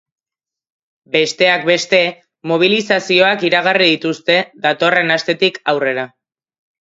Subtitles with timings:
[1.15, 1.99] Besteak beste,
[2.51, 6.07] mobilizazioak iragarri dituzte, datorren astetik aurrera.